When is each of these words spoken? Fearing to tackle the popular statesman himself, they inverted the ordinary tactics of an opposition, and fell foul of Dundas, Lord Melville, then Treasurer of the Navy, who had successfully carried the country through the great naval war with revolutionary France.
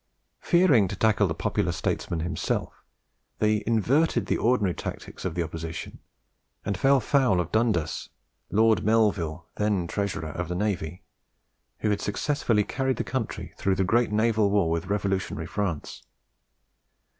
Fearing 0.39 0.87
to 0.87 0.95
tackle 0.95 1.27
the 1.27 1.35
popular 1.35 1.71
statesman 1.71 2.21
himself, 2.21 2.73
they 3.37 3.61
inverted 3.67 4.25
the 4.25 4.37
ordinary 4.37 4.73
tactics 4.73 5.25
of 5.25 5.37
an 5.37 5.43
opposition, 5.43 5.99
and 6.65 6.75
fell 6.75 6.99
foul 6.99 7.39
of 7.39 7.51
Dundas, 7.51 8.09
Lord 8.49 8.83
Melville, 8.83 9.45
then 9.57 9.85
Treasurer 9.85 10.29
of 10.31 10.47
the 10.47 10.55
Navy, 10.55 11.03
who 11.81 11.91
had 11.91 12.01
successfully 12.01 12.63
carried 12.63 12.97
the 12.97 13.03
country 13.03 13.53
through 13.59 13.75
the 13.75 13.83
great 13.83 14.11
naval 14.11 14.49
war 14.49 14.71
with 14.71 14.87
revolutionary 14.87 15.45
France. 15.45 16.01